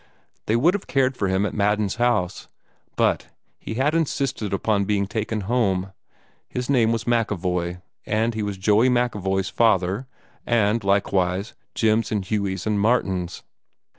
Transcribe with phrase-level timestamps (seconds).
[0.47, 2.47] They would have cared for him at Madden's house,
[2.95, 3.27] but
[3.59, 5.91] he had insisted upon being taken home.
[6.49, 10.07] His name was MacEvoy, and he was Joey MacEvoy's father,
[10.43, 13.43] and likewise Jim's and Hughey's and Martin's.